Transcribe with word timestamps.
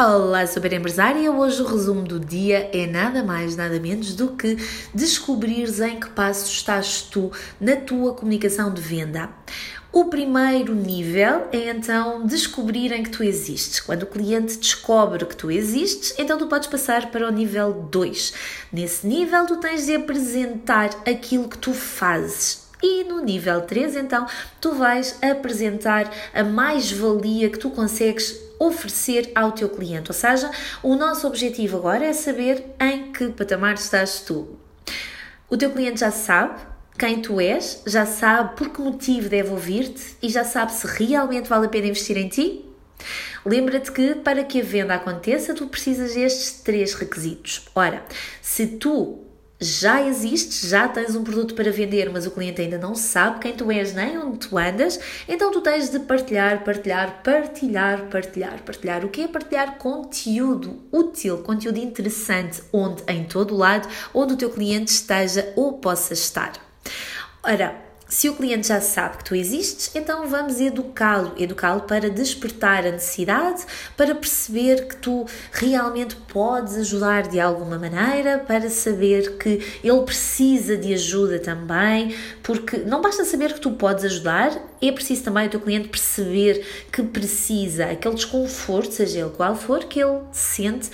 Olá, 0.00 0.46
super 0.46 0.72
empresária! 0.72 1.28
Hoje 1.28 1.60
o 1.60 1.66
resumo 1.66 2.02
do 2.02 2.20
dia 2.20 2.70
é 2.72 2.86
nada 2.86 3.20
mais, 3.20 3.56
nada 3.56 3.80
menos 3.80 4.14
do 4.14 4.28
que 4.28 4.56
descobrires 4.94 5.80
em 5.80 5.98
que 5.98 6.08
passo 6.10 6.48
estás 6.52 7.02
tu 7.02 7.32
na 7.60 7.74
tua 7.74 8.14
comunicação 8.14 8.72
de 8.72 8.80
venda. 8.80 9.28
O 9.92 10.04
primeiro 10.04 10.72
nível 10.72 11.48
é 11.50 11.70
então 11.70 12.24
descobrirem 12.24 13.02
que 13.02 13.10
tu 13.10 13.24
existes. 13.24 13.80
Quando 13.80 14.04
o 14.04 14.06
cliente 14.06 14.56
descobre 14.56 15.26
que 15.26 15.34
tu 15.34 15.50
existes, 15.50 16.14
então 16.16 16.38
tu 16.38 16.46
podes 16.46 16.68
passar 16.68 17.10
para 17.10 17.26
o 17.26 17.32
nível 17.32 17.88
2. 17.90 18.34
Nesse 18.72 19.04
nível, 19.04 19.46
tu 19.46 19.56
tens 19.56 19.86
de 19.86 19.96
apresentar 19.96 20.90
aquilo 21.04 21.48
que 21.48 21.58
tu 21.58 21.74
fazes. 21.74 22.68
E 22.80 23.02
no 23.02 23.20
nível 23.20 23.62
3, 23.62 23.96
então, 23.96 24.28
tu 24.60 24.74
vais 24.74 25.18
apresentar 25.20 26.08
a 26.32 26.44
mais-valia 26.44 27.50
que 27.50 27.58
tu 27.58 27.70
consegues 27.70 28.47
oferecer 28.58 29.30
ao 29.34 29.52
teu 29.52 29.68
cliente. 29.68 30.10
Ou 30.10 30.14
seja, 30.14 30.50
o 30.82 30.94
nosso 30.96 31.26
objetivo 31.26 31.76
agora 31.76 32.04
é 32.04 32.12
saber 32.12 32.64
em 32.80 33.12
que 33.12 33.28
patamar 33.28 33.74
estás 33.74 34.20
tu. 34.20 34.58
O 35.48 35.56
teu 35.56 35.70
cliente 35.70 36.00
já 36.00 36.10
sabe 36.10 36.60
quem 36.98 37.22
tu 37.22 37.40
és, 37.40 37.82
já 37.86 38.04
sabe 38.04 38.56
por 38.56 38.70
que 38.70 38.80
motivo 38.80 39.28
deve 39.28 39.50
ouvir-te 39.50 40.16
e 40.20 40.28
já 40.28 40.44
sabe 40.44 40.72
se 40.72 40.86
realmente 40.86 41.48
vale 41.48 41.66
a 41.66 41.68
pena 41.68 41.86
investir 41.86 42.16
em 42.16 42.28
ti? 42.28 42.64
Lembra-te 43.46 43.92
que 43.92 44.16
para 44.16 44.42
que 44.42 44.60
a 44.60 44.64
venda 44.64 44.94
aconteça, 44.94 45.54
tu 45.54 45.68
precisas 45.68 46.14
destes 46.14 46.60
três 46.60 46.94
requisitos. 46.94 47.68
Ora, 47.74 48.04
se 48.42 48.66
tu 48.66 49.27
já 49.60 50.02
existes, 50.02 50.68
já 50.68 50.86
tens 50.86 51.16
um 51.16 51.24
produto 51.24 51.54
para 51.54 51.70
vender, 51.72 52.10
mas 52.10 52.26
o 52.26 52.30
cliente 52.30 52.60
ainda 52.60 52.78
não 52.78 52.94
sabe 52.94 53.40
quem 53.40 53.52
tu 53.52 53.70
és 53.72 53.92
nem 53.92 54.16
onde 54.16 54.48
tu 54.48 54.56
andas, 54.56 55.00
então 55.28 55.50
tu 55.50 55.60
tens 55.60 55.90
de 55.90 55.98
partilhar, 56.00 56.62
partilhar, 56.62 57.22
partilhar, 57.22 58.06
partilhar, 58.08 58.62
partilhar. 58.62 59.04
O 59.04 59.08
que 59.08 59.22
é 59.22 59.28
partilhar? 59.28 59.76
Conteúdo 59.78 60.80
útil, 60.92 61.38
conteúdo 61.38 61.78
interessante, 61.78 62.62
onde 62.72 63.02
em 63.08 63.24
todo 63.24 63.56
lado, 63.56 63.88
onde 64.14 64.34
o 64.34 64.36
teu 64.36 64.50
cliente 64.50 64.92
esteja 64.92 65.52
ou 65.56 65.78
possa 65.78 66.12
estar. 66.12 66.52
Ora, 67.42 67.87
se 68.08 68.28
o 68.28 68.34
cliente 68.34 68.68
já 68.68 68.80
sabe 68.80 69.18
que 69.18 69.24
tu 69.24 69.34
existes, 69.34 69.90
então 69.94 70.26
vamos 70.26 70.60
educá-lo, 70.60 71.34
educá-lo 71.36 71.82
para 71.82 72.08
despertar 72.08 72.86
a 72.86 72.90
necessidade, 72.90 73.64
para 73.96 74.14
perceber 74.14 74.88
que 74.88 74.96
tu 74.96 75.26
realmente 75.52 76.16
podes 76.16 76.76
ajudar 76.76 77.28
de 77.28 77.38
alguma 77.38 77.78
maneira, 77.78 78.38
para 78.38 78.70
saber 78.70 79.36
que 79.36 79.62
ele 79.84 80.02
precisa 80.02 80.76
de 80.76 80.94
ajuda 80.94 81.38
também, 81.38 82.14
porque 82.42 82.78
não 82.78 83.02
basta 83.02 83.24
saber 83.24 83.52
que 83.52 83.60
tu 83.60 83.72
podes 83.72 84.04
ajudar, 84.04 84.58
é 84.80 84.90
preciso 84.90 85.24
também 85.24 85.46
o 85.46 85.50
teu 85.50 85.60
cliente 85.60 85.88
perceber 85.88 86.64
que 86.90 87.02
precisa, 87.02 87.86
aquele 87.86 88.14
desconforto, 88.14 88.92
seja 88.92 89.20
ele 89.20 89.30
qual 89.30 89.54
for, 89.54 89.84
que 89.84 90.00
ele 90.00 90.20
sente 90.32 90.90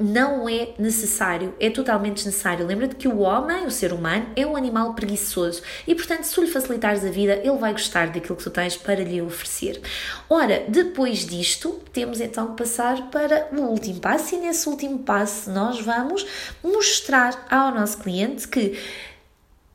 não 0.00 0.48
é 0.48 0.70
necessário, 0.78 1.54
é 1.60 1.70
totalmente 1.70 2.16
desnecessário. 2.16 2.66
Lembra-te 2.66 2.96
que 2.96 3.06
o 3.06 3.18
homem, 3.20 3.66
o 3.66 3.70
ser 3.70 3.92
humano, 3.92 4.26
é 4.34 4.46
um 4.46 4.56
animal 4.56 4.94
preguiçoso 4.94 5.62
e, 5.86 5.94
portanto, 5.94 6.24
se 6.24 6.40
lhe 6.40 6.46
facilitares 6.46 7.04
a 7.04 7.10
vida, 7.10 7.34
ele 7.34 7.58
vai 7.58 7.72
gostar 7.72 8.08
daquilo 8.08 8.36
que 8.36 8.44
tu 8.44 8.50
tens 8.50 8.76
para 8.76 9.02
lhe 9.02 9.20
oferecer. 9.20 9.80
Ora, 10.28 10.64
depois 10.68 11.26
disto, 11.26 11.80
temos 11.92 12.20
então 12.20 12.48
que 12.48 12.62
passar 12.62 13.10
para 13.10 13.48
o 13.52 13.62
último 13.62 14.00
passo 14.00 14.34
e 14.34 14.38
nesse 14.38 14.68
último 14.68 15.00
passo 15.00 15.50
nós 15.50 15.80
vamos 15.80 16.26
mostrar 16.62 17.46
ao 17.50 17.72
nosso 17.72 17.98
cliente 17.98 18.48
que 18.48 18.78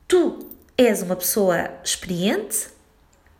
tu 0.08 0.38
és 0.76 1.02
uma 1.02 1.16
pessoa 1.16 1.70
experiente, 1.82 2.68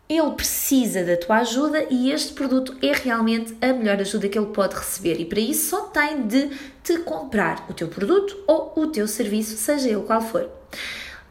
ele 0.09 0.31
precisa 0.31 1.03
da 1.03 1.17
tua 1.17 1.37
ajuda 1.39 1.85
e 1.89 2.11
este 2.11 2.33
produto 2.33 2.77
é 2.81 2.93
realmente 2.93 3.57
a 3.61 3.73
melhor 3.73 3.99
ajuda 3.99 4.29
que 4.29 4.37
ele 4.37 4.47
pode 4.47 4.75
receber. 4.75 5.19
E 5.19 5.25
para 5.25 5.39
isso 5.39 5.69
só 5.69 5.81
tem 5.87 6.25
de 6.25 6.49
te 6.81 6.97
comprar 6.99 7.65
o 7.69 7.73
teu 7.73 7.89
produto 7.89 8.37
ou 8.47 8.71
o 8.75 8.87
teu 8.87 9.07
serviço, 9.07 9.57
seja 9.57 9.89
ele 9.89 10.03
qual 10.03 10.21
for. 10.21 10.49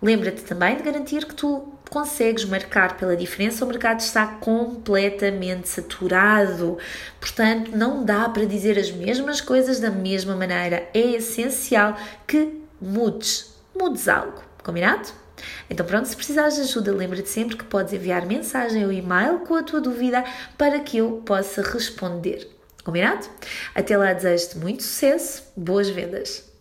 Lembra-te 0.02 0.42
também 0.42 0.77
de 0.77 0.83
garantir 0.83 1.24
que 1.24 1.34
tu 1.34 1.73
consegues 1.89 2.45
marcar 2.45 2.98
pela 2.98 3.17
diferença, 3.17 3.64
o 3.64 3.68
mercado 3.68 4.01
está 4.01 4.27
completamente 4.27 5.68
saturado. 5.68 6.77
Portanto, 7.18 7.70
não 7.74 8.05
dá 8.05 8.28
para 8.28 8.45
dizer 8.45 8.78
as 8.78 8.90
mesmas 8.90 9.40
coisas 9.40 9.80
da 9.80 9.90
mesma 9.90 10.36
maneira. 10.36 10.86
É 10.92 11.12
essencial 11.12 11.96
que 12.27 12.61
mudes, 12.80 13.55
mudes 13.74 14.06
algo. 14.06 14.42
Combinado? 14.62 15.26
Então, 15.69 15.85
pronto, 15.85 16.08
se 16.08 16.17
precisares 16.17 16.57
de 16.57 16.63
ajuda, 16.63 16.92
lembra-te 16.92 17.29
sempre 17.29 17.57
que 17.57 17.64
podes 17.64 17.92
enviar 17.92 18.27
mensagem 18.27 18.85
ou 18.85 18.92
e-mail 18.92 19.41
com 19.41 19.55
a 19.55 19.63
tua 19.63 19.80
dúvida 19.80 20.24
para 20.57 20.80
que 20.80 20.98
eu 20.98 21.23
possa 21.24 21.63
responder. 21.63 22.48
Combinado? 22.85 23.27
Até 23.75 23.96
lá, 23.96 24.13
desejo-te 24.13 24.58
muito 24.58 24.83
sucesso, 24.83 25.42
boas 25.57 25.89
vendas! 25.89 26.55